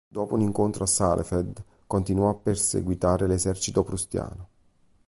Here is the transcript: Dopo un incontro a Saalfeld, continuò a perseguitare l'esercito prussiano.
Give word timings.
Dopo 0.11 0.33
un 0.33 0.41
incontro 0.41 0.83
a 0.83 0.87
Saalfeld, 0.87 1.63
continuò 1.85 2.29
a 2.29 2.33
perseguitare 2.35 3.27
l'esercito 3.27 3.83
prussiano. 3.83 4.47